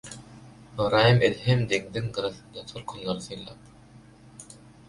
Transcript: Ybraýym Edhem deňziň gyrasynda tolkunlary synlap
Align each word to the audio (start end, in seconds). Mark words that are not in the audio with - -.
Ybraýym 0.85 1.19
Edhem 1.27 1.61
deňziň 1.73 2.09
gyrasynda 2.17 2.65
tolkunlary 2.73 3.27
synlap 3.29 4.53